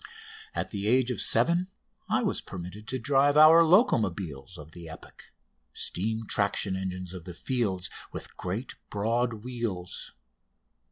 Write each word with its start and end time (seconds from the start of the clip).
At 0.55 0.71
the 0.71 0.87
age 0.87 1.11
of 1.11 1.21
seven 1.21 1.67
I 2.09 2.23
was 2.23 2.41
permitted 2.41 2.87
to 2.87 2.97
drive 2.97 3.37
our 3.37 3.61
"locomobiles" 3.61 4.57
of 4.57 4.71
the 4.71 4.89
epoch 4.89 5.31
steam 5.73 6.25
traction 6.25 6.75
engines 6.75 7.13
of 7.13 7.25
the 7.25 7.35
fields 7.35 7.87
with 8.11 8.35
great 8.35 8.73
broad 8.89 9.43
wheels. 9.45 10.13